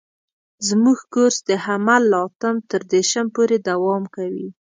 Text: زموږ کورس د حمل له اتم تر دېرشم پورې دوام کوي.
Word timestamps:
زموږ 0.67 0.99
کورس 1.13 1.37
د 1.49 1.51
حمل 1.65 2.03
له 2.11 2.17
اتم 2.27 2.55
تر 2.71 2.81
دېرشم 2.91 3.27
پورې 3.35 3.57
دوام 3.69 4.03
کوي. 4.15 4.47